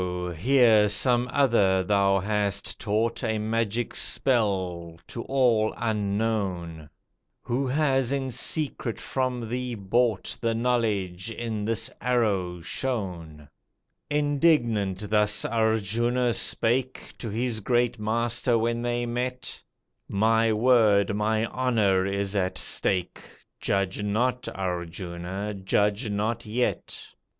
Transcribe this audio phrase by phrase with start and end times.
[0.35, 6.89] here, some other thou hast taught A magic spell, to all unknown;
[7.43, 13.47] Who has in secret from thee bought The knowledge, in this arrow shown!"
[14.09, 19.61] Indignant thus Arjuna spake To his great Master when they met
[20.09, 23.21] "My word, my honour, is at stake,
[23.59, 27.07] Judge not, Arjuna, judge not yet.